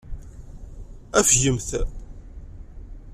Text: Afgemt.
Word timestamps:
Afgemt. 1.19 1.69